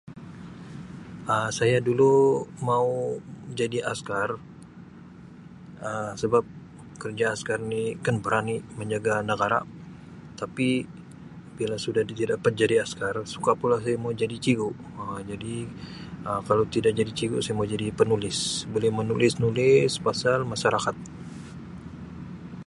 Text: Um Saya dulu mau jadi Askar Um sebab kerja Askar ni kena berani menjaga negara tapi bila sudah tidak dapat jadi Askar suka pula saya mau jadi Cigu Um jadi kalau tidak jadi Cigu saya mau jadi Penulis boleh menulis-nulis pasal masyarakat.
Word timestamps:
Um 1.33 1.47
Saya 1.57 1.77
dulu 1.87 2.11
mau 2.69 2.87
jadi 3.59 3.77
Askar 3.91 4.27
Um 5.87 6.11
sebab 6.21 6.43
kerja 7.03 7.25
Askar 7.33 7.59
ni 7.73 7.83
kena 8.05 8.19
berani 8.25 8.55
menjaga 8.79 9.13
negara 9.31 9.59
tapi 10.41 10.69
bila 11.57 11.75
sudah 11.85 12.03
tidak 12.09 12.27
dapat 12.33 12.51
jadi 12.61 12.75
Askar 12.85 13.15
suka 13.33 13.51
pula 13.61 13.77
saya 13.85 13.95
mau 14.03 14.13
jadi 14.21 14.35
Cigu 14.45 14.69
Um 14.99 15.17
jadi 15.31 15.55
kalau 16.47 16.65
tidak 16.75 16.93
jadi 16.99 17.11
Cigu 17.19 17.37
saya 17.43 17.53
mau 17.59 17.67
jadi 17.73 17.87
Penulis 17.99 18.37
boleh 18.73 18.89
menulis-nulis 18.99 19.91
pasal 20.05 20.37
masyarakat. 20.53 20.95